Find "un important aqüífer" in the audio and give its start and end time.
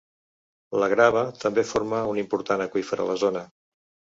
2.15-3.01